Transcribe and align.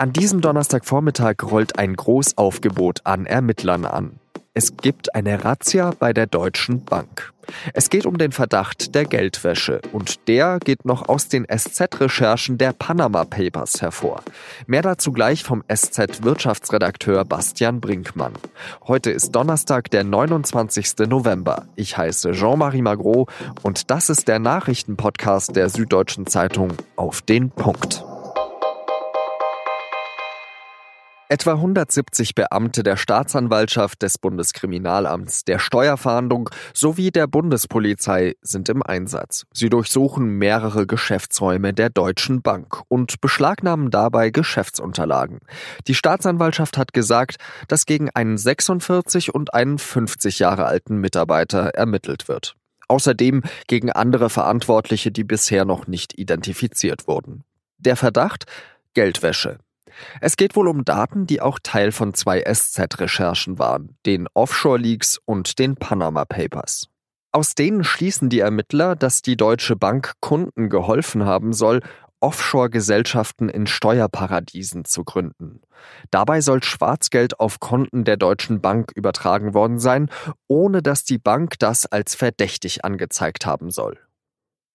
An 0.00 0.12
diesem 0.12 0.40
Donnerstagvormittag 0.40 1.42
rollt 1.42 1.76
ein 1.76 1.96
Großaufgebot 1.96 3.00
an 3.02 3.26
Ermittlern 3.26 3.84
an. 3.84 4.20
Es 4.54 4.76
gibt 4.76 5.12
eine 5.16 5.44
Razzia 5.44 5.90
bei 5.98 6.12
der 6.12 6.26
Deutschen 6.26 6.84
Bank. 6.84 7.32
Es 7.74 7.90
geht 7.90 8.06
um 8.06 8.16
den 8.16 8.30
Verdacht 8.30 8.94
der 8.94 9.06
Geldwäsche 9.06 9.80
und 9.92 10.28
der 10.28 10.60
geht 10.60 10.84
noch 10.84 11.08
aus 11.08 11.26
den 11.26 11.46
SZ-Recherchen 11.48 12.58
der 12.58 12.74
Panama 12.74 13.24
Papers 13.24 13.82
hervor. 13.82 14.22
Mehr 14.68 14.82
dazu 14.82 15.10
gleich 15.10 15.42
vom 15.42 15.64
SZ-Wirtschaftsredakteur 15.68 17.24
Bastian 17.24 17.80
Brinkmann. 17.80 18.34
Heute 18.86 19.10
ist 19.10 19.32
Donnerstag, 19.32 19.90
der 19.90 20.04
29. 20.04 21.08
November. 21.08 21.66
Ich 21.74 21.96
heiße 21.96 22.32
Jean-Marie 22.32 22.82
Magro 22.82 23.26
und 23.62 23.90
das 23.90 24.10
ist 24.10 24.28
der 24.28 24.38
Nachrichtenpodcast 24.38 25.56
der 25.56 25.68
Süddeutschen 25.68 26.28
Zeitung 26.28 26.74
auf 26.94 27.20
den 27.20 27.50
Punkt. 27.50 28.04
Etwa 31.30 31.52
170 31.52 32.34
Beamte 32.34 32.82
der 32.82 32.96
Staatsanwaltschaft, 32.96 34.00
des 34.00 34.16
Bundeskriminalamts, 34.16 35.44
der 35.44 35.58
Steuerfahndung 35.58 36.48
sowie 36.72 37.10
der 37.10 37.26
Bundespolizei 37.26 38.36
sind 38.40 38.70
im 38.70 38.82
Einsatz. 38.82 39.44
Sie 39.52 39.68
durchsuchen 39.68 40.38
mehrere 40.38 40.86
Geschäftsräume 40.86 41.74
der 41.74 41.90
Deutschen 41.90 42.40
Bank 42.40 42.80
und 42.88 43.20
beschlagnahmen 43.20 43.90
dabei 43.90 44.30
Geschäftsunterlagen. 44.30 45.40
Die 45.86 45.94
Staatsanwaltschaft 45.94 46.78
hat 46.78 46.94
gesagt, 46.94 47.36
dass 47.68 47.84
gegen 47.84 48.08
einen 48.08 48.38
46 48.38 49.34
und 49.34 49.52
einen 49.52 49.76
50 49.76 50.38
Jahre 50.38 50.64
alten 50.64 50.96
Mitarbeiter 50.96 51.74
ermittelt 51.74 52.28
wird. 52.28 52.56
Außerdem 52.88 53.42
gegen 53.66 53.92
andere 53.92 54.30
Verantwortliche, 54.30 55.12
die 55.12 55.24
bisher 55.24 55.66
noch 55.66 55.88
nicht 55.88 56.18
identifiziert 56.18 57.06
wurden. 57.06 57.44
Der 57.76 57.96
Verdacht? 57.96 58.46
Geldwäsche. 58.94 59.58
Es 60.20 60.36
geht 60.36 60.56
wohl 60.56 60.68
um 60.68 60.84
Daten, 60.84 61.26
die 61.26 61.40
auch 61.40 61.58
Teil 61.62 61.92
von 61.92 62.14
zwei 62.14 62.42
SZ-Recherchen 62.42 63.58
waren, 63.58 63.96
den 64.06 64.28
Offshore-Leaks 64.34 65.18
und 65.24 65.58
den 65.58 65.76
Panama 65.76 66.24
Papers. 66.24 66.88
Aus 67.32 67.54
denen 67.54 67.84
schließen 67.84 68.30
die 68.30 68.40
Ermittler, 68.40 68.96
dass 68.96 69.22
die 69.22 69.36
Deutsche 69.36 69.76
Bank 69.76 70.14
Kunden 70.20 70.70
geholfen 70.70 71.24
haben 71.24 71.52
soll, 71.52 71.80
Offshore-Gesellschaften 72.20 73.48
in 73.48 73.66
Steuerparadiesen 73.66 74.84
zu 74.84 75.04
gründen. 75.04 75.60
Dabei 76.10 76.40
soll 76.40 76.62
Schwarzgeld 76.62 77.38
auf 77.38 77.60
Konten 77.60 78.04
der 78.04 78.16
Deutschen 78.16 78.60
Bank 78.60 78.92
übertragen 78.94 79.54
worden 79.54 79.78
sein, 79.78 80.10
ohne 80.48 80.82
dass 80.82 81.04
die 81.04 81.18
Bank 81.18 81.58
das 81.58 81.86
als 81.86 82.14
verdächtig 82.14 82.84
angezeigt 82.84 83.46
haben 83.46 83.70
soll. 83.70 83.98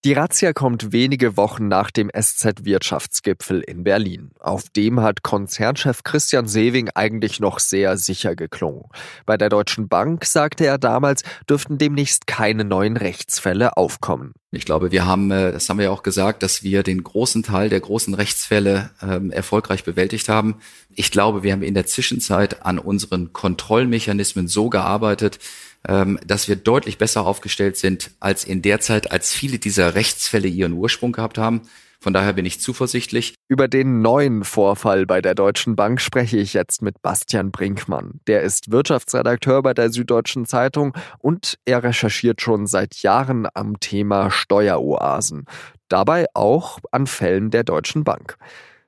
Die 0.05 0.11
Razzia 0.11 0.51
kommt 0.51 0.91
wenige 0.91 1.37
Wochen 1.37 1.69
nach 1.69 1.89
dem 1.89 2.11
SZ-Wirtschaftsgipfel 2.13 3.61
in 3.61 3.85
Berlin. 3.85 4.31
Auf 4.37 4.67
dem 4.67 4.99
hat 4.99 5.23
Konzernchef 5.23 6.03
Christian 6.03 6.45
Sewing 6.45 6.89
eigentlich 6.93 7.39
noch 7.39 7.59
sehr 7.59 7.95
sicher 7.95 8.35
geklungen. 8.35 8.83
Bei 9.25 9.37
der 9.37 9.47
Deutschen 9.47 9.87
Bank, 9.87 10.25
sagte 10.25 10.65
er 10.65 10.77
damals, 10.77 11.23
dürften 11.49 11.77
demnächst 11.77 12.27
keine 12.27 12.65
neuen 12.65 12.97
Rechtsfälle 12.97 13.77
aufkommen. 13.77 14.33
Ich 14.51 14.65
glaube, 14.65 14.91
wir 14.91 15.05
haben, 15.05 15.31
äh, 15.31 15.53
das 15.53 15.69
haben 15.69 15.77
wir 15.77 15.85
ja 15.85 15.91
auch 15.91 16.03
gesagt, 16.03 16.43
dass 16.43 16.63
wir 16.63 16.83
den 16.83 17.01
großen 17.01 17.41
Teil 17.41 17.69
der 17.69 17.79
großen 17.79 18.13
Rechtsfälle 18.13 18.89
ähm, 19.01 19.31
erfolgreich 19.31 19.85
bewältigt 19.85 20.27
haben. 20.27 20.57
Ich 20.93 21.11
glaube, 21.11 21.43
wir 21.43 21.53
haben 21.53 21.63
in 21.63 21.75
der 21.75 21.85
Zwischenzeit 21.85 22.65
an 22.65 22.77
unseren 22.77 23.31
Kontrollmechanismen 23.31 24.49
so 24.49 24.69
gearbeitet, 24.69 25.39
dass 25.83 26.47
wir 26.47 26.55
deutlich 26.55 26.97
besser 26.97 27.25
aufgestellt 27.25 27.77
sind 27.77 28.11
als 28.19 28.45
in 28.45 28.61
der 28.61 28.79
Zeit, 28.79 29.11
als 29.11 29.33
viele 29.33 29.59
dieser 29.59 29.95
Rechtsfälle 29.95 30.47
ihren 30.47 30.73
Ursprung 30.73 31.11
gehabt 31.11 31.37
haben. 31.37 31.61
Von 32.03 32.11
daher 32.11 32.33
bin 32.33 32.45
ich 32.45 32.59
zuversichtlich. 32.59 33.35
Über 33.47 33.69
den 33.69 34.01
neuen 34.01 34.43
Vorfall 34.43 35.05
bei 35.05 35.21
der 35.21 35.35
Deutschen 35.35 35.77
Bank 35.77 36.01
spreche 36.01 36.35
ich 36.35 36.53
jetzt 36.53 36.81
mit 36.81 37.01
Bastian 37.01 37.49
Brinkmann. 37.49 38.19
Der 38.27 38.41
ist 38.41 38.71
Wirtschaftsredakteur 38.71 39.63
bei 39.63 39.73
der 39.73 39.89
Süddeutschen 39.89 40.45
Zeitung 40.45 40.93
und 41.19 41.57
er 41.63 41.81
recherchiert 41.81 42.41
schon 42.41 42.67
seit 42.67 42.95
Jahren 43.03 43.47
am 43.53 43.79
Thema 43.79 44.31
Steueroasen. 44.31 45.45
Dabei 45.87 46.25
auch 46.33 46.79
an 46.91 47.07
Fällen 47.07 47.51
der 47.51 47.63
Deutschen 47.63 48.03
Bank. 48.03 48.37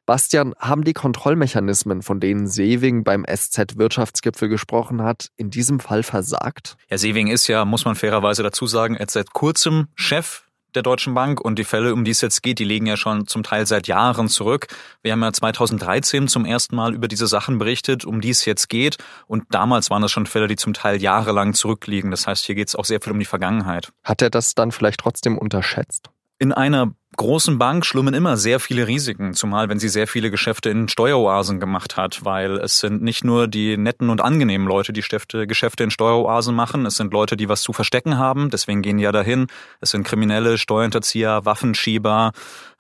Bastian, 0.05 0.53
haben 0.59 0.83
die 0.83 0.93
Kontrollmechanismen, 0.93 2.03
von 2.03 2.19
denen 2.19 2.47
Sewing 2.47 3.03
beim 3.03 3.25
SZ-Wirtschaftsgipfel 3.25 4.49
gesprochen 4.49 5.01
hat, 5.01 5.31
in 5.35 5.49
diesem 5.49 5.79
Fall 5.79 6.03
versagt? 6.03 6.77
Ja, 6.89 6.97
Sewing 6.97 7.27
ist 7.27 7.47
ja, 7.47 7.65
muss 7.65 7.85
man 7.85 7.95
fairerweise 7.95 8.43
dazu 8.43 8.67
sagen, 8.67 8.95
jetzt 8.99 9.13
seit 9.13 9.33
kurzem 9.33 9.87
Chef 9.95 10.45
der 10.75 10.83
Deutschen 10.83 11.13
Bank 11.13 11.41
und 11.41 11.57
die 11.57 11.63
Fälle, 11.63 11.93
um 11.93 12.03
die 12.03 12.11
es 12.11 12.21
jetzt 12.21 12.43
geht, 12.43 12.59
die 12.59 12.65
liegen 12.65 12.85
ja 12.85 12.97
schon 12.97 13.27
zum 13.27 13.43
Teil 13.43 13.65
seit 13.65 13.87
Jahren 13.87 14.27
zurück. 14.27 14.67
Wir 15.01 15.13
haben 15.13 15.23
ja 15.23 15.31
2013 15.31 16.27
zum 16.27 16.45
ersten 16.45 16.75
Mal 16.75 16.93
über 16.93 17.07
diese 17.07 17.27
Sachen 17.27 17.57
berichtet, 17.57 18.05
um 18.05 18.21
die 18.21 18.29
es 18.29 18.45
jetzt 18.45 18.69
geht 18.69 18.97
und 19.27 19.45
damals 19.49 19.89
waren 19.89 20.01
das 20.01 20.11
schon 20.11 20.25
Fälle, 20.25 20.47
die 20.47 20.55
zum 20.55 20.73
Teil 20.73 21.01
jahrelang 21.01 21.53
zurückliegen. 21.53 22.11
Das 22.11 22.27
heißt, 22.27 22.45
hier 22.45 22.55
geht 22.55 22.67
es 22.67 22.75
auch 22.75 22.85
sehr 22.85 23.01
viel 23.01 23.13
um 23.13 23.19
die 23.19 23.25
Vergangenheit. 23.25 23.91
Hat 24.03 24.21
er 24.21 24.29
das 24.29 24.53
dann 24.53 24.71
vielleicht 24.71 24.99
trotzdem 24.99 25.37
unterschätzt? 25.37 26.09
In 26.37 26.51
einer 26.51 26.93
großen 27.17 27.57
Bank 27.57 27.85
schlummen 27.85 28.13
immer 28.13 28.37
sehr 28.37 28.59
viele 28.59 28.87
Risiken, 28.87 29.33
zumal 29.33 29.69
wenn 29.69 29.79
sie 29.79 29.89
sehr 29.89 30.07
viele 30.07 30.31
Geschäfte 30.31 30.69
in 30.69 30.87
Steueroasen 30.87 31.59
gemacht 31.59 31.97
hat, 31.97 32.25
weil 32.25 32.57
es 32.57 32.79
sind 32.79 33.01
nicht 33.01 33.23
nur 33.23 33.47
die 33.47 33.77
netten 33.77 34.09
und 34.09 34.21
angenehmen 34.21 34.67
Leute, 34.67 34.93
die 34.93 35.01
Geschäfte 35.01 35.83
in 35.83 35.91
Steueroasen 35.91 36.55
machen, 36.55 36.85
es 36.85 36.97
sind 36.97 37.13
Leute, 37.13 37.37
die 37.37 37.49
was 37.49 37.61
zu 37.61 37.73
verstecken 37.73 38.17
haben, 38.17 38.49
deswegen 38.49 38.81
gehen 38.81 38.97
die 38.97 39.03
ja 39.03 39.11
dahin, 39.11 39.47
es 39.81 39.91
sind 39.91 40.03
Kriminelle, 40.03 40.57
Steuerhinterzieher, 40.57 41.45
Waffenschieber, 41.45 42.31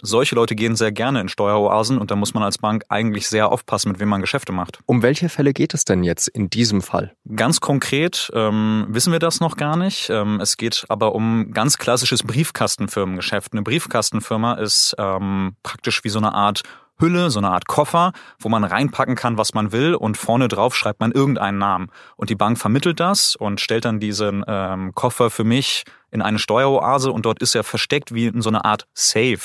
solche 0.01 0.35
Leute 0.35 0.55
gehen 0.55 0.75
sehr 0.75 0.91
gerne 0.91 1.21
in 1.21 1.29
Steueroasen 1.29 1.97
und 1.97 2.11
da 2.11 2.15
muss 2.15 2.33
man 2.33 2.43
als 2.43 2.57
Bank 2.57 2.83
eigentlich 2.89 3.27
sehr 3.27 3.51
aufpassen, 3.51 3.91
mit 3.91 3.99
wem 3.99 4.09
man 4.09 4.21
Geschäfte 4.21 4.51
macht. 4.51 4.79
Um 4.85 5.01
welche 5.01 5.29
Fälle 5.29 5.53
geht 5.53 5.73
es 5.73 5.85
denn 5.85 6.03
jetzt 6.03 6.27
in 6.27 6.49
diesem 6.49 6.81
Fall? 6.81 7.13
Ganz 7.35 7.59
konkret 7.59 8.31
ähm, 8.33 8.85
wissen 8.89 9.11
wir 9.11 9.19
das 9.19 9.39
noch 9.39 9.57
gar 9.57 9.77
nicht. 9.77 10.09
Ähm, 10.09 10.39
es 10.41 10.57
geht 10.57 10.85
aber 10.89 11.15
um 11.15 11.51
ganz 11.51 11.77
klassisches 11.77 12.23
Briefkastenfirmengeschäft. 12.23 13.53
Eine 13.53 13.63
Briefkastenfirma 13.63 14.24
ist 14.59 14.95
ähm, 14.97 15.55
praktisch 15.63 16.03
wie 16.03 16.09
so 16.09 16.19
eine 16.19 16.33
Art 16.33 16.63
Hülle, 16.99 17.29
so 17.29 17.39
eine 17.39 17.49
Art 17.49 17.67
Koffer, 17.67 18.13
wo 18.39 18.47
man 18.49 18.63
reinpacken 18.63 19.15
kann, 19.15 19.37
was 19.37 19.53
man 19.53 19.71
will 19.71 19.95
und 19.95 20.17
vorne 20.17 20.47
drauf 20.47 20.75
schreibt 20.75 21.01
man 21.01 21.11
irgendeinen 21.11 21.57
Namen. 21.57 21.91
Und 22.15 22.29
die 22.29 22.35
Bank 22.35 22.57
vermittelt 22.57 22.99
das 22.99 23.35
und 23.35 23.59
stellt 23.59 23.85
dann 23.85 23.99
diesen 23.99 24.43
ähm, 24.47 24.93
Koffer 24.95 25.29
für 25.29 25.43
mich 25.43 25.83
in 26.11 26.21
eine 26.21 26.39
Steueroase 26.39 27.11
und 27.11 27.25
dort 27.25 27.41
ist 27.41 27.55
er 27.55 27.63
versteckt 27.63 28.13
wie 28.13 28.27
in 28.27 28.41
so 28.41 28.49
eine 28.49 28.63
Art 28.63 28.87
Safe. 28.93 29.39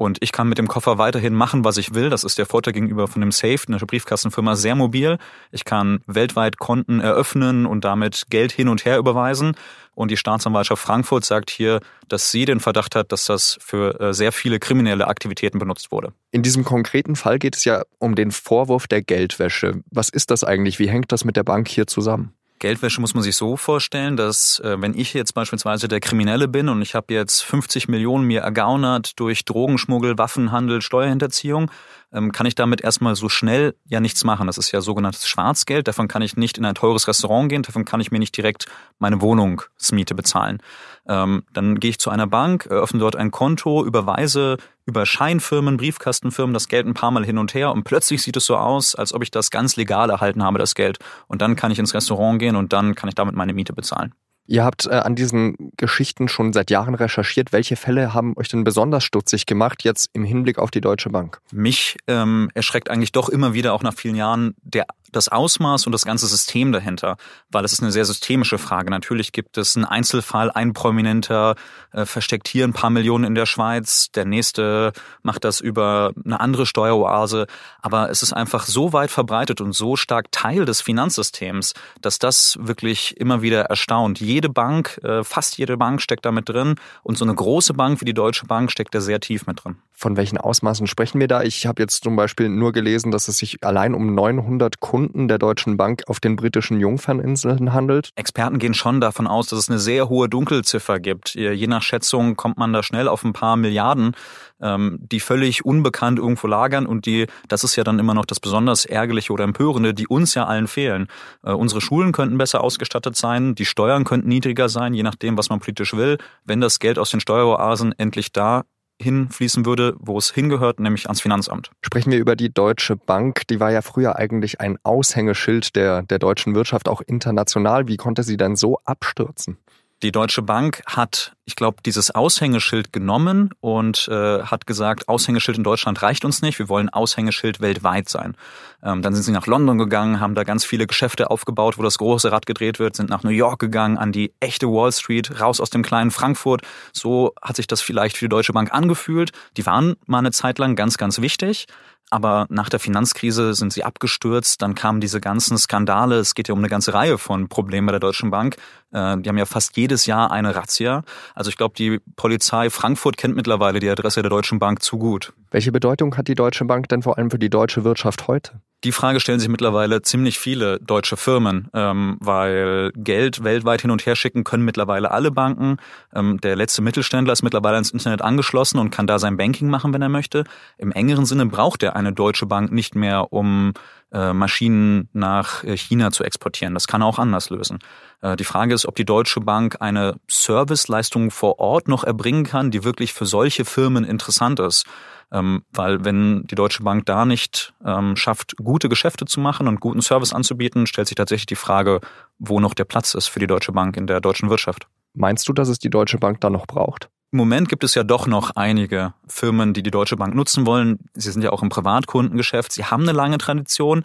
Und 0.00 0.16
ich 0.22 0.32
kann 0.32 0.48
mit 0.48 0.56
dem 0.56 0.66
Koffer 0.66 0.96
weiterhin 0.96 1.34
machen, 1.34 1.62
was 1.62 1.76
ich 1.76 1.92
will. 1.92 2.08
Das 2.08 2.24
ist 2.24 2.38
der 2.38 2.46
Vorteil 2.46 2.72
gegenüber 2.72 3.06
von 3.06 3.20
dem 3.20 3.32
Safe, 3.32 3.58
einer 3.68 3.76
Briefkastenfirma, 3.76 4.56
sehr 4.56 4.74
mobil. 4.74 5.18
Ich 5.52 5.66
kann 5.66 6.00
weltweit 6.06 6.56
Konten 6.56 7.00
eröffnen 7.00 7.66
und 7.66 7.84
damit 7.84 8.24
Geld 8.30 8.50
hin 8.50 8.68
und 8.68 8.86
her 8.86 8.96
überweisen. 8.96 9.56
Und 9.94 10.10
die 10.10 10.16
Staatsanwaltschaft 10.16 10.82
Frankfurt 10.82 11.26
sagt 11.26 11.50
hier, 11.50 11.80
dass 12.08 12.30
sie 12.30 12.46
den 12.46 12.60
Verdacht 12.60 12.96
hat, 12.96 13.12
dass 13.12 13.26
das 13.26 13.58
für 13.60 14.00
äh, 14.00 14.14
sehr 14.14 14.32
viele 14.32 14.58
kriminelle 14.58 15.06
Aktivitäten 15.06 15.58
benutzt 15.58 15.92
wurde. 15.92 16.14
In 16.30 16.42
diesem 16.42 16.64
konkreten 16.64 17.14
Fall 17.14 17.38
geht 17.38 17.56
es 17.56 17.66
ja 17.66 17.82
um 17.98 18.14
den 18.14 18.30
Vorwurf 18.30 18.88
der 18.88 19.02
Geldwäsche. 19.02 19.82
Was 19.90 20.08
ist 20.08 20.30
das 20.30 20.44
eigentlich? 20.44 20.78
Wie 20.78 20.88
hängt 20.88 21.12
das 21.12 21.26
mit 21.26 21.36
der 21.36 21.44
Bank 21.44 21.68
hier 21.68 21.86
zusammen? 21.86 22.32
Geldwäsche 22.60 23.00
muss 23.00 23.14
man 23.14 23.22
sich 23.22 23.36
so 23.36 23.56
vorstellen, 23.56 24.16
dass 24.16 24.60
äh, 24.60 24.80
wenn 24.80 24.96
ich 24.96 25.14
jetzt 25.14 25.32
beispielsweise 25.32 25.88
der 25.88 25.98
Kriminelle 25.98 26.46
bin 26.46 26.68
und 26.68 26.82
ich 26.82 26.94
habe 26.94 27.12
jetzt 27.12 27.40
50 27.40 27.88
Millionen 27.88 28.24
mir 28.24 28.42
ergaunert 28.42 29.18
durch 29.18 29.46
Drogenschmuggel, 29.46 30.18
Waffenhandel, 30.18 30.82
Steuerhinterziehung, 30.82 31.70
kann 32.10 32.46
ich 32.46 32.54
damit 32.54 32.80
erstmal 32.80 33.14
so 33.14 33.28
schnell 33.28 33.74
ja 33.84 34.00
nichts 34.00 34.24
machen. 34.24 34.46
Das 34.46 34.58
ist 34.58 34.72
ja 34.72 34.80
sogenanntes 34.80 35.28
Schwarzgeld. 35.28 35.86
Davon 35.86 36.08
kann 36.08 36.22
ich 36.22 36.36
nicht 36.36 36.58
in 36.58 36.64
ein 36.64 36.74
teures 36.74 37.06
Restaurant 37.06 37.48
gehen. 37.48 37.62
Davon 37.62 37.84
kann 37.84 38.00
ich 38.00 38.10
mir 38.10 38.18
nicht 38.18 38.36
direkt 38.36 38.66
meine 38.98 39.20
Wohnungsmiete 39.20 40.14
bezahlen. 40.14 40.60
Ähm, 41.06 41.44
dann 41.52 41.78
gehe 41.78 41.90
ich 41.90 41.98
zu 41.98 42.10
einer 42.10 42.26
Bank, 42.26 42.66
öffne 42.66 43.00
dort 43.00 43.16
ein 43.16 43.30
Konto, 43.30 43.84
überweise 43.84 44.56
über 44.86 45.06
Scheinfirmen, 45.06 45.76
Briefkastenfirmen 45.76 46.52
das 46.52 46.68
Geld 46.68 46.86
ein 46.86 46.94
paar 46.94 47.12
Mal 47.12 47.24
hin 47.24 47.38
und 47.38 47.54
her 47.54 47.70
und 47.72 47.84
plötzlich 47.84 48.22
sieht 48.22 48.36
es 48.36 48.46
so 48.46 48.56
aus, 48.56 48.96
als 48.96 49.12
ob 49.12 49.22
ich 49.22 49.30
das 49.30 49.50
ganz 49.50 49.76
legal 49.76 50.10
erhalten 50.10 50.42
habe, 50.42 50.58
das 50.58 50.74
Geld. 50.74 50.98
Und 51.28 51.42
dann 51.42 51.54
kann 51.54 51.70
ich 51.70 51.78
ins 51.78 51.94
Restaurant 51.94 52.40
gehen 52.40 52.56
und 52.56 52.72
dann 52.72 52.96
kann 52.96 53.08
ich 53.08 53.14
damit 53.14 53.36
meine 53.36 53.54
Miete 53.54 53.72
bezahlen. 53.72 54.14
Ihr 54.50 54.64
habt 54.64 54.86
äh, 54.86 54.90
an 54.90 55.14
diesen 55.14 55.70
Geschichten 55.76 56.26
schon 56.26 56.52
seit 56.52 56.72
Jahren 56.72 56.96
recherchiert. 56.96 57.52
Welche 57.52 57.76
Fälle 57.76 58.14
haben 58.14 58.36
euch 58.36 58.48
denn 58.48 58.64
besonders 58.64 59.04
stutzig 59.04 59.46
gemacht, 59.46 59.84
jetzt 59.84 60.10
im 60.12 60.24
Hinblick 60.24 60.58
auf 60.58 60.72
die 60.72 60.80
Deutsche 60.80 61.08
Bank? 61.08 61.40
Mich 61.52 61.96
ähm, 62.08 62.50
erschreckt 62.52 62.90
eigentlich 62.90 63.12
doch 63.12 63.28
immer 63.28 63.54
wieder, 63.54 63.72
auch 63.72 63.84
nach 63.84 63.94
vielen 63.94 64.16
Jahren, 64.16 64.56
der 64.60 64.86
das 65.12 65.28
Ausmaß 65.28 65.86
und 65.86 65.92
das 65.92 66.04
ganze 66.04 66.26
System 66.26 66.72
dahinter, 66.72 67.16
weil 67.50 67.64
es 67.64 67.72
ist 67.72 67.82
eine 67.82 67.92
sehr 67.92 68.04
systemische 68.04 68.58
Frage. 68.58 68.90
Natürlich 68.90 69.32
gibt 69.32 69.58
es 69.58 69.76
einen 69.76 69.84
Einzelfall, 69.84 70.50
ein 70.50 70.72
Prominenter 70.72 71.56
äh, 71.92 72.04
versteckt 72.06 72.48
hier 72.48 72.64
ein 72.64 72.72
paar 72.72 72.90
Millionen 72.90 73.24
in 73.24 73.34
der 73.34 73.46
Schweiz, 73.46 74.10
der 74.12 74.24
nächste 74.24 74.92
macht 75.22 75.44
das 75.44 75.60
über 75.60 76.12
eine 76.24 76.40
andere 76.40 76.66
Steueroase, 76.66 77.46
aber 77.82 78.10
es 78.10 78.22
ist 78.22 78.32
einfach 78.32 78.64
so 78.66 78.92
weit 78.92 79.10
verbreitet 79.10 79.60
und 79.60 79.72
so 79.72 79.96
stark 79.96 80.30
Teil 80.32 80.64
des 80.64 80.80
Finanzsystems, 80.80 81.74
dass 82.00 82.18
das 82.18 82.58
wirklich 82.60 83.16
immer 83.18 83.42
wieder 83.42 83.62
erstaunt. 83.62 84.20
Jede 84.20 84.48
Bank, 84.48 85.00
äh, 85.02 85.24
fast 85.24 85.58
jede 85.58 85.76
Bank 85.76 86.00
steckt 86.00 86.24
da 86.24 86.32
mit 86.32 86.48
drin 86.48 86.76
und 87.02 87.18
so 87.18 87.24
eine 87.24 87.34
große 87.34 87.74
Bank 87.74 88.00
wie 88.00 88.04
die 88.04 88.14
Deutsche 88.14 88.46
Bank 88.46 88.70
steckt 88.70 88.94
da 88.94 89.00
sehr 89.00 89.20
tief 89.20 89.46
mit 89.46 89.64
drin. 89.64 89.76
Von 89.92 90.16
welchen 90.16 90.38
Ausmaßen 90.38 90.86
sprechen 90.86 91.20
wir 91.20 91.28
da? 91.28 91.42
Ich 91.42 91.66
habe 91.66 91.82
jetzt 91.82 92.04
zum 92.04 92.16
Beispiel 92.16 92.48
nur 92.48 92.72
gelesen, 92.72 93.10
dass 93.10 93.28
es 93.28 93.38
sich 93.38 93.62
allein 93.62 93.94
um 93.94 94.14
900 94.14 94.80
Kunden 94.80 94.99
der 95.14 95.38
Deutschen 95.38 95.76
Bank 95.76 96.02
auf 96.06 96.20
den 96.20 96.36
britischen 96.36 96.80
Jungferninseln 96.80 97.72
handelt. 97.72 98.10
Experten 98.16 98.58
gehen 98.58 98.74
schon 98.74 99.00
davon 99.00 99.26
aus, 99.26 99.48
dass 99.48 99.58
es 99.58 99.68
eine 99.68 99.78
sehr 99.78 100.08
hohe 100.08 100.28
Dunkelziffer 100.28 101.00
gibt. 101.00 101.34
Je 101.34 101.66
nach 101.66 101.82
Schätzung 101.82 102.36
kommt 102.36 102.58
man 102.58 102.72
da 102.72 102.82
schnell 102.82 103.08
auf 103.08 103.24
ein 103.24 103.32
paar 103.32 103.56
Milliarden, 103.56 104.14
ähm, 104.60 104.98
die 105.00 105.20
völlig 105.20 105.64
unbekannt 105.64 106.18
irgendwo 106.18 106.46
lagern 106.46 106.86
und 106.86 107.06
die, 107.06 107.26
das 107.48 107.64
ist 107.64 107.76
ja 107.76 107.84
dann 107.84 107.98
immer 107.98 108.14
noch 108.14 108.26
das 108.26 108.40
besonders 108.40 108.84
ärgerliche 108.84 109.32
oder 109.32 109.44
empörende, 109.44 109.94
die 109.94 110.06
uns 110.06 110.34
ja 110.34 110.44
allen 110.46 110.66
fehlen. 110.66 111.08
Äh, 111.42 111.52
unsere 111.52 111.80
Schulen 111.80 112.12
könnten 112.12 112.38
besser 112.38 112.62
ausgestattet 112.62 113.16
sein, 113.16 113.54
die 113.54 113.64
Steuern 113.64 114.04
könnten 114.04 114.28
niedriger 114.28 114.68
sein, 114.68 114.94
je 114.94 115.02
nachdem, 115.02 115.38
was 115.38 115.50
man 115.50 115.60
politisch 115.60 115.94
will. 115.94 116.18
Wenn 116.44 116.60
das 116.60 116.78
Geld 116.78 116.98
aus 116.98 117.10
den 117.10 117.20
Steueroasen 117.20 117.94
endlich 117.98 118.32
da 118.32 118.64
hinfließen 119.00 119.64
würde, 119.64 119.96
wo 119.98 120.18
es 120.18 120.32
hingehört, 120.32 120.80
nämlich 120.80 121.06
ans 121.06 121.20
Finanzamt. 121.20 121.70
Sprechen 121.82 122.12
wir 122.12 122.18
über 122.18 122.36
die 122.36 122.52
Deutsche 122.52 122.96
Bank. 122.96 123.46
Die 123.48 123.60
war 123.60 123.70
ja 123.70 123.82
früher 123.82 124.16
eigentlich 124.16 124.60
ein 124.60 124.78
Aushängeschild 124.82 125.74
der, 125.76 126.02
der 126.02 126.18
deutschen 126.18 126.54
Wirtschaft, 126.54 126.88
auch 126.88 127.00
international. 127.00 127.88
Wie 127.88 127.96
konnte 127.96 128.22
sie 128.22 128.36
denn 128.36 128.56
so 128.56 128.78
abstürzen? 128.84 129.58
Die 130.02 130.12
Deutsche 130.12 130.40
Bank 130.40 130.82
hat, 130.86 131.36
ich 131.44 131.56
glaube, 131.56 131.82
dieses 131.84 132.10
Aushängeschild 132.10 132.90
genommen 132.90 133.50
und 133.60 134.08
äh, 134.08 134.42
hat 134.44 134.66
gesagt, 134.66 135.08
Aushängeschild 135.10 135.58
in 135.58 135.64
Deutschland 135.64 136.00
reicht 136.00 136.24
uns 136.24 136.40
nicht, 136.40 136.58
wir 136.58 136.70
wollen 136.70 136.88
Aushängeschild 136.88 137.60
weltweit 137.60 138.08
sein. 138.08 138.34
Ähm, 138.82 139.02
dann 139.02 139.12
sind 139.12 139.24
sie 139.24 139.32
nach 139.32 139.46
London 139.46 139.76
gegangen, 139.76 140.18
haben 140.18 140.34
da 140.34 140.44
ganz 140.44 140.64
viele 140.64 140.86
Geschäfte 140.86 141.30
aufgebaut, 141.30 141.76
wo 141.76 141.82
das 141.82 141.98
große 141.98 142.32
Rad 142.32 142.46
gedreht 142.46 142.78
wird, 142.78 142.96
sind 142.96 143.10
nach 143.10 143.24
New 143.24 143.30
York 143.30 143.58
gegangen, 143.58 143.98
an 143.98 144.10
die 144.10 144.32
echte 144.40 144.68
Wall 144.68 144.90
Street, 144.90 145.38
raus 145.38 145.60
aus 145.60 145.68
dem 145.68 145.82
kleinen 145.82 146.10
Frankfurt. 146.10 146.62
So 146.94 147.34
hat 147.42 147.56
sich 147.56 147.66
das 147.66 147.82
vielleicht 147.82 148.16
für 148.16 148.24
die 148.24 148.30
Deutsche 148.30 148.54
Bank 148.54 148.72
angefühlt. 148.72 149.32
Die 149.58 149.66
waren 149.66 149.96
mal 150.06 150.20
eine 150.20 150.32
Zeit 150.32 150.58
lang 150.58 150.76
ganz, 150.76 150.96
ganz 150.96 151.20
wichtig. 151.20 151.66
Aber 152.10 152.46
nach 152.50 152.68
der 152.68 152.80
Finanzkrise 152.80 153.54
sind 153.54 153.72
sie 153.72 153.84
abgestürzt. 153.84 154.60
Dann 154.62 154.74
kamen 154.74 155.00
diese 155.00 155.20
ganzen 155.20 155.56
Skandale. 155.56 156.16
Es 156.16 156.34
geht 156.34 156.48
ja 156.48 156.54
um 156.54 156.58
eine 156.58 156.68
ganze 156.68 156.92
Reihe 156.92 157.18
von 157.18 157.48
Problemen 157.48 157.86
bei 157.86 157.92
der 157.92 158.00
Deutschen 158.00 158.30
Bank. 158.30 158.56
Äh, 158.92 159.16
die 159.18 159.28
haben 159.28 159.38
ja 159.38 159.46
fast 159.46 159.76
jedes 159.76 160.06
Jahr 160.06 160.30
eine 160.30 160.54
Razzia. 160.54 161.04
Also 161.34 161.50
ich 161.50 161.56
glaube, 161.56 161.74
die 161.76 162.00
Polizei 162.16 162.68
Frankfurt 162.68 163.16
kennt 163.16 163.36
mittlerweile 163.36 163.78
die 163.78 163.88
Adresse 163.88 164.22
der 164.22 164.30
Deutschen 164.30 164.58
Bank 164.58 164.82
zu 164.82 164.98
gut. 164.98 165.32
Welche 165.50 165.72
Bedeutung 165.72 166.16
hat 166.16 166.28
die 166.28 166.36
Deutsche 166.36 166.64
Bank 166.64 166.88
denn 166.88 167.02
vor 167.02 167.18
allem 167.18 167.30
für 167.30 167.38
die 167.38 167.50
deutsche 167.50 167.82
Wirtschaft 167.82 168.28
heute? 168.28 168.60
Die 168.84 168.92
Frage 168.92 169.20
stellen 169.20 169.40
sich 169.40 169.48
mittlerweile 169.50 170.00
ziemlich 170.00 170.38
viele 170.38 170.78
deutsche 170.80 171.18
Firmen, 171.18 171.68
ähm, 171.74 172.16
weil 172.20 172.92
Geld 172.94 173.44
weltweit 173.44 173.82
hin 173.82 173.90
und 173.90 174.06
her 174.06 174.16
schicken 174.16 174.42
können 174.42 174.64
mittlerweile 174.64 175.10
alle 175.10 175.30
Banken. 175.30 175.76
Ähm, 176.14 176.40
der 176.40 176.56
letzte 176.56 176.80
Mittelständler 176.80 177.34
ist 177.34 177.42
mittlerweile 177.42 177.76
ins 177.76 177.90
Internet 177.90 178.22
angeschlossen 178.22 178.78
und 178.78 178.90
kann 178.90 179.06
da 179.06 179.18
sein 179.18 179.36
Banking 179.36 179.68
machen, 179.68 179.92
wenn 179.92 180.00
er 180.00 180.08
möchte. 180.08 180.44
Im 180.78 180.92
engeren 180.92 181.26
Sinne 181.26 181.44
braucht 181.44 181.82
er 181.82 181.94
eine 181.94 182.14
deutsche 182.14 182.46
Bank 182.46 182.72
nicht 182.72 182.94
mehr, 182.94 183.32
um 183.34 183.74
äh, 184.12 184.32
Maschinen 184.32 185.10
nach 185.12 185.62
äh, 185.62 185.76
China 185.76 186.10
zu 186.10 186.24
exportieren. 186.24 186.72
Das 186.72 186.86
kann 186.86 187.02
er 187.02 187.06
auch 187.06 187.18
anders 187.18 187.50
lösen. 187.50 187.80
Äh, 188.22 188.36
die 188.36 188.44
Frage 188.44 188.72
ist, 188.72 188.86
ob 188.86 188.96
die 188.96 189.04
Deutsche 189.04 189.40
Bank 189.40 189.76
eine 189.80 190.16
Serviceleistung 190.26 191.30
vor 191.30 191.58
Ort 191.58 191.86
noch 191.86 192.02
erbringen 192.02 192.44
kann, 192.44 192.70
die 192.70 192.82
wirklich 192.82 193.12
für 193.12 193.26
solche 193.26 193.66
Firmen 193.66 194.04
interessant 194.04 194.58
ist. 194.58 194.86
Ähm, 195.32 195.62
weil 195.72 196.04
wenn 196.04 196.44
die 196.44 196.54
Deutsche 196.54 196.82
Bank 196.82 197.06
da 197.06 197.24
nicht 197.24 197.72
ähm, 197.84 198.16
schafft, 198.16 198.56
gute 198.56 198.88
Geschäfte 198.88 199.26
zu 199.26 199.40
machen 199.40 199.68
und 199.68 199.80
guten 199.80 200.02
Service 200.02 200.32
anzubieten, 200.32 200.86
stellt 200.86 201.08
sich 201.08 201.14
tatsächlich 201.14 201.46
die 201.46 201.56
Frage, 201.56 202.00
wo 202.38 202.58
noch 202.60 202.74
der 202.74 202.84
Platz 202.84 203.14
ist 203.14 203.28
für 203.28 203.38
die 203.38 203.46
Deutsche 203.46 203.72
Bank 203.72 203.96
in 203.96 204.06
der 204.06 204.20
deutschen 204.20 204.50
Wirtschaft. 204.50 204.86
Meinst 205.14 205.48
du, 205.48 205.52
dass 205.52 205.68
es 205.68 205.78
die 205.78 205.90
Deutsche 205.90 206.18
Bank 206.18 206.40
da 206.40 206.50
noch 206.50 206.66
braucht? 206.66 207.08
Im 207.32 207.36
Moment 207.36 207.68
gibt 207.68 207.84
es 207.84 207.94
ja 207.94 208.02
doch 208.02 208.26
noch 208.26 208.50
einige 208.56 209.14
Firmen, 209.28 209.72
die 209.72 209.84
die 209.84 209.92
Deutsche 209.92 210.16
Bank 210.16 210.34
nutzen 210.34 210.66
wollen. 210.66 210.98
Sie 211.14 211.30
sind 211.30 211.42
ja 211.42 211.50
auch 211.50 211.62
im 211.62 211.68
Privatkundengeschäft. 211.68 212.72
Sie 212.72 212.84
haben 212.84 213.04
eine 213.04 213.12
lange 213.12 213.38
Tradition 213.38 214.04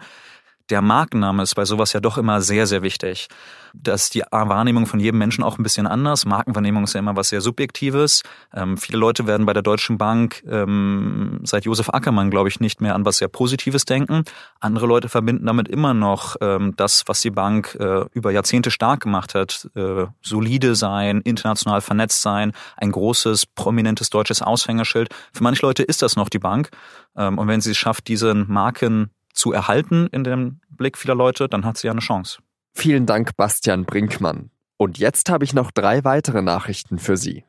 der 0.70 0.82
Markenname 0.82 1.42
ist 1.42 1.54
bei 1.54 1.64
sowas 1.64 1.92
ja 1.92 2.00
doch 2.00 2.18
immer 2.18 2.40
sehr, 2.40 2.66
sehr 2.66 2.82
wichtig. 2.82 3.28
Das 3.72 4.04
ist 4.04 4.14
die 4.14 4.22
Wahrnehmung 4.30 4.86
von 4.86 5.00
jedem 5.00 5.18
Menschen 5.18 5.44
auch 5.44 5.58
ein 5.58 5.62
bisschen 5.62 5.86
anders. 5.86 6.24
Markenwahrnehmung 6.24 6.84
ist 6.84 6.94
ja 6.94 7.00
immer 7.00 7.14
was 7.14 7.28
sehr 7.28 7.40
Subjektives. 7.40 8.22
Ähm, 8.54 8.78
viele 8.78 8.98
Leute 8.98 9.26
werden 9.26 9.44
bei 9.44 9.52
der 9.52 9.62
Deutschen 9.62 9.98
Bank 9.98 10.42
ähm, 10.48 11.40
seit 11.42 11.66
Josef 11.66 11.90
Ackermann, 11.90 12.30
glaube 12.30 12.48
ich, 12.48 12.58
nicht 12.58 12.80
mehr 12.80 12.94
an 12.94 13.04
was 13.04 13.18
sehr 13.18 13.28
Positives 13.28 13.84
denken. 13.84 14.24
Andere 14.60 14.86
Leute 14.86 15.08
verbinden 15.08 15.46
damit 15.46 15.68
immer 15.68 15.94
noch 15.94 16.36
ähm, 16.40 16.74
das, 16.76 17.04
was 17.06 17.20
die 17.20 17.30
Bank 17.30 17.76
äh, 17.78 18.06
über 18.12 18.30
Jahrzehnte 18.30 18.70
stark 18.70 19.00
gemacht 19.00 19.34
hat. 19.34 19.68
Äh, 19.74 20.06
solide 20.22 20.74
sein, 20.74 21.20
international 21.20 21.82
vernetzt 21.82 22.22
sein, 22.22 22.52
ein 22.76 22.92
großes, 22.92 23.46
prominentes 23.46 24.10
deutsches 24.10 24.40
Aushängeschild. 24.40 25.10
Für 25.32 25.42
manche 25.42 25.66
Leute 25.66 25.82
ist 25.82 26.02
das 26.02 26.16
noch 26.16 26.30
die 26.30 26.38
Bank. 26.38 26.70
Ähm, 27.16 27.38
und 27.38 27.46
wenn 27.46 27.60
sie 27.60 27.72
es 27.72 27.76
schafft, 27.76 28.08
diesen 28.08 28.50
Marken 28.50 29.10
zu 29.36 29.52
erhalten 29.52 30.08
in 30.08 30.24
dem 30.24 30.60
Blick 30.68 30.98
vieler 30.98 31.14
Leute, 31.14 31.48
dann 31.48 31.64
hat 31.64 31.76
sie 31.78 31.86
ja 31.86 31.92
eine 31.92 32.00
Chance. 32.00 32.40
Vielen 32.74 33.06
Dank, 33.06 33.36
Bastian 33.36 33.84
Brinkmann. 33.84 34.50
Und 34.76 34.98
jetzt 34.98 35.30
habe 35.30 35.44
ich 35.44 35.54
noch 35.54 35.70
drei 35.70 36.04
weitere 36.04 36.42
Nachrichten 36.42 36.98
für 36.98 37.16
Sie. 37.16 37.44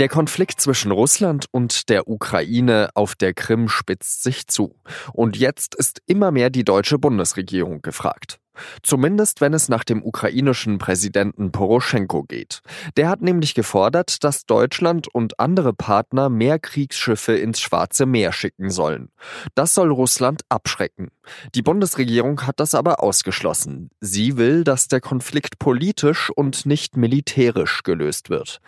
Der 0.00 0.08
Konflikt 0.08 0.62
zwischen 0.62 0.92
Russland 0.92 1.44
und 1.50 1.90
der 1.90 2.08
Ukraine 2.08 2.88
auf 2.94 3.14
der 3.14 3.34
Krim 3.34 3.68
spitzt 3.68 4.22
sich 4.22 4.46
zu. 4.46 4.80
Und 5.12 5.36
jetzt 5.36 5.74
ist 5.74 6.00
immer 6.06 6.30
mehr 6.30 6.48
die 6.48 6.64
deutsche 6.64 6.98
Bundesregierung 6.98 7.82
gefragt. 7.82 8.39
Zumindest 8.82 9.40
wenn 9.40 9.54
es 9.54 9.68
nach 9.68 9.84
dem 9.84 10.02
ukrainischen 10.02 10.78
Präsidenten 10.78 11.52
Poroschenko 11.52 12.24
geht. 12.24 12.60
Der 12.96 13.08
hat 13.08 13.22
nämlich 13.22 13.54
gefordert, 13.54 14.24
dass 14.24 14.46
Deutschland 14.46 15.08
und 15.08 15.38
andere 15.38 15.72
Partner 15.72 16.28
mehr 16.28 16.58
Kriegsschiffe 16.58 17.32
ins 17.36 17.60
Schwarze 17.60 18.06
Meer 18.06 18.32
schicken 18.32 18.70
sollen. 18.70 19.10
Das 19.54 19.74
soll 19.74 19.90
Russland 19.90 20.42
abschrecken. 20.48 21.10
Die 21.54 21.62
Bundesregierung 21.62 22.46
hat 22.46 22.60
das 22.60 22.74
aber 22.74 23.02
ausgeschlossen. 23.02 23.90
Sie 24.00 24.36
will, 24.36 24.64
dass 24.64 24.88
der 24.88 25.00
Konflikt 25.00 25.58
politisch 25.58 26.30
und 26.30 26.66
nicht 26.66 26.96
militärisch 26.96 27.82
gelöst 27.82 28.30
wird. 28.30 28.60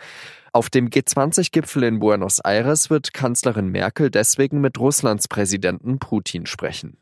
Auf 0.55 0.69
dem 0.69 0.89
G20-Gipfel 0.89 1.83
in 1.83 1.99
Buenos 1.99 2.39
Aires 2.39 2.91
wird 2.91 3.11
Kanzlerin 3.13 3.69
Merkel 3.69 4.11
deswegen 4.11 4.61
mit 4.61 4.79
Russlands 4.79 5.27
Präsidenten 5.27 5.97
Putin 5.97 6.45
sprechen. 6.45 6.97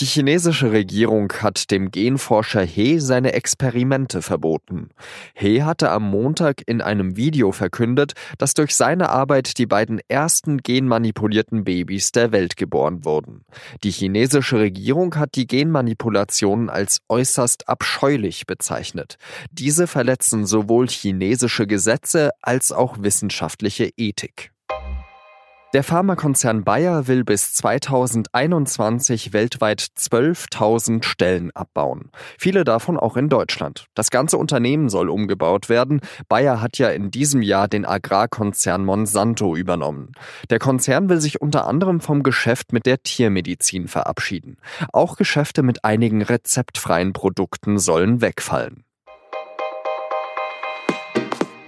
Die 0.00 0.06
chinesische 0.06 0.72
Regierung 0.72 1.30
hat 1.42 1.70
dem 1.70 1.90
Genforscher 1.90 2.62
He 2.62 3.00
seine 3.00 3.34
Experimente 3.34 4.22
verboten. 4.22 4.88
He 5.34 5.62
hatte 5.62 5.90
am 5.90 6.08
Montag 6.08 6.62
in 6.64 6.80
einem 6.80 7.16
Video 7.16 7.52
verkündet, 7.52 8.14
dass 8.38 8.54
durch 8.54 8.74
seine 8.74 9.10
Arbeit 9.10 9.58
die 9.58 9.66
beiden 9.66 10.00
ersten 10.08 10.56
genmanipulierten 10.62 11.64
Babys 11.64 12.12
der 12.12 12.32
Welt 12.32 12.56
geboren 12.56 13.04
wurden. 13.04 13.44
Die 13.84 13.90
chinesische 13.90 14.58
Regierung 14.58 15.16
hat 15.16 15.34
die 15.34 15.46
Genmanipulationen 15.46 16.70
als 16.70 17.02
äußerst 17.10 17.68
abscheulich 17.68 18.46
bezeichnet. 18.46 19.18
Diese 19.52 19.86
verletzen 19.86 20.46
sowohl 20.46 20.88
chinesische 20.88 21.66
Gesetze 21.66 22.30
als 22.40 22.72
auch 22.72 23.02
wissenschaftliche 23.02 23.90
Ethik. 23.98 24.50
Der 25.72 25.84
Pharmakonzern 25.84 26.64
Bayer 26.64 27.06
will 27.06 27.22
bis 27.22 27.54
2021 27.54 29.32
weltweit 29.32 29.80
12.000 29.80 31.04
Stellen 31.04 31.52
abbauen. 31.52 32.10
Viele 32.40 32.64
davon 32.64 32.98
auch 32.98 33.16
in 33.16 33.28
Deutschland. 33.28 33.86
Das 33.94 34.10
ganze 34.10 34.36
Unternehmen 34.36 34.88
soll 34.88 35.08
umgebaut 35.08 35.68
werden. 35.68 36.00
Bayer 36.28 36.60
hat 36.60 36.78
ja 36.78 36.88
in 36.88 37.12
diesem 37.12 37.40
Jahr 37.40 37.68
den 37.68 37.86
Agrarkonzern 37.86 38.84
Monsanto 38.84 39.54
übernommen. 39.54 40.10
Der 40.50 40.58
Konzern 40.58 41.08
will 41.08 41.20
sich 41.20 41.40
unter 41.40 41.68
anderem 41.68 42.00
vom 42.00 42.24
Geschäft 42.24 42.72
mit 42.72 42.84
der 42.84 43.04
Tiermedizin 43.04 43.86
verabschieden. 43.86 44.56
Auch 44.92 45.14
Geschäfte 45.14 45.62
mit 45.62 45.84
einigen 45.84 46.22
rezeptfreien 46.22 47.12
Produkten 47.12 47.78
sollen 47.78 48.20
wegfallen. 48.20 48.82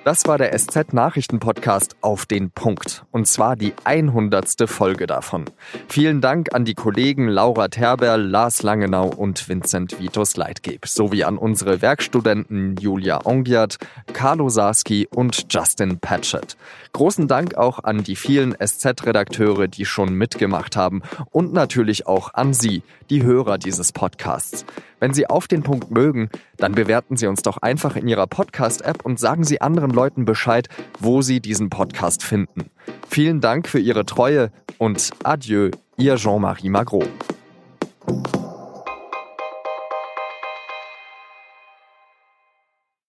Das 0.05 0.27
war 0.27 0.37
der 0.37 0.53
SZ-Nachrichten-Podcast 0.59 1.95
auf 2.01 2.27
den 2.27 2.51
Punkt. 2.51 3.05
Und 3.13 3.29
zwar 3.29 3.55
die 3.55 3.73
100. 3.85 4.69
Folge 4.69 5.07
davon. 5.07 5.45
Vielen 5.89 6.21
Dank 6.21 6.53
an 6.53 6.65
die 6.65 6.75
Kollegen 6.75 7.29
Laura 7.29 7.69
Terber, 7.69 8.17
Lars 8.17 8.65
Langenau 8.65 9.07
und 9.07 9.49
Vincent 9.49 10.01
Vitus 10.01 10.37
Leitgeb, 10.37 10.87
sowie 10.87 11.23
an 11.23 11.39
unsere 11.39 11.83
Werkstudenten 11.83 12.75
Julia 12.79 13.25
Ongiat, 13.25 13.79
Carlo 14.13 14.49
Sarski 14.49 15.07
und 15.07 15.47
Justin 15.49 16.01
Patchett. 16.01 16.57
Großen 16.93 17.29
Dank 17.29 17.55
auch 17.55 17.85
an 17.85 18.03
die 18.03 18.17
vielen 18.17 18.57
SZ-Redakteure, 18.61 19.69
die 19.69 19.85
schon 19.85 20.15
mitgemacht 20.15 20.75
haben 20.77 21.03
und 21.31 21.53
natürlich 21.53 22.09
auch 22.09 22.35
an 22.35 22.55
Sie, 22.55 22.83
die 23.09 23.23
Hörer 23.23 23.57
dieses 23.57 23.93
Podcasts. 23.93 24.65
Wenn 24.99 25.15
Sie 25.15 25.27
auf 25.27 25.49
den 25.49 25.63
Punkt 25.63 25.91
mögen, 25.91 26.31
dann 26.59 26.73
bewerten 26.73 27.17
Sie 27.17 27.27
uns 27.27 27.43
doch 27.43 27.59
einfach 27.59 27.97
in 27.97 28.07
Ihrer 28.07 28.27
Podcast-App 28.27 29.05
und 29.05 29.19
sagen 29.19 29.43
Sie 29.43 29.61
anderen 29.61 29.92
Leuten 29.93 30.25
Bescheid, 30.25 30.69
wo 30.99 31.23
Sie 31.23 31.41
diesen 31.41 31.71
Podcast 31.71 32.23
finden. 32.23 32.71
Vielen 33.09 33.41
Dank 33.41 33.69
für 33.69 33.79
Ihre 33.79 34.05
Treue 34.05 34.51
und 34.79 35.11
adieu, 35.23 35.71
Ihr 35.97 36.17
Jean-Marie 36.17 36.71
Magro. 36.71 37.05